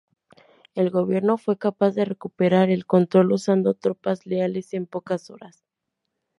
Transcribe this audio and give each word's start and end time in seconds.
El 0.73 0.89
gobierno 0.89 1.37
fue 1.37 1.59
capaz 1.59 1.91
de 1.91 2.05
recuperar 2.05 2.71
el 2.71 2.87
control 2.87 3.31
usando 3.33 3.75
tropas 3.75 4.25
leales 4.25 4.73
en 4.73 4.87
pocas 4.87 5.29
horas. 5.29 5.63